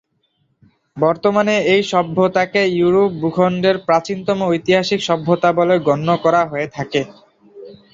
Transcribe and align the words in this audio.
বর্তমানে 0.97 1.55
এই 1.73 1.81
সভ্যতাকে 1.91 2.61
ইউরোপ 2.75 3.09
ভূখণ্ডের 3.21 3.75
প্রাচীনতম 3.87 4.39
ঐতিহাসিক 4.49 4.99
সভ্যতা 5.07 5.49
বলে 5.59 5.75
গণ্য 5.87 6.09
করা 6.23 6.41
হয়ে 6.51 6.67
থাকে। 6.75 7.01